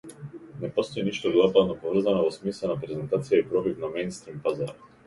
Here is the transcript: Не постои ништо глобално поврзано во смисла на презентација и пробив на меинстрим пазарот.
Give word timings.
Не 0.63 0.69
постои 0.77 1.03
ништо 1.09 1.33
глобално 1.35 1.77
поврзано 1.83 2.25
во 2.29 2.35
смисла 2.39 2.73
на 2.73 2.81
презентација 2.87 3.45
и 3.45 3.47
пробив 3.53 3.81
на 3.87 3.97
меинстрим 3.99 4.47
пазарот. 4.51 4.87